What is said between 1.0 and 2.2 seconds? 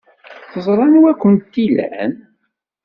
ay kent-ilan.